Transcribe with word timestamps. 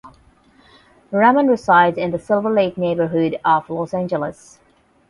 Raman 1.11 1.45
resides 1.47 1.95
in 1.99 2.09
the 2.09 2.17
Silver 2.17 2.49
Lake 2.49 2.75
neighborhood 2.75 3.39
of 3.45 3.69
Los 3.69 3.93
Angeles. 3.93 4.57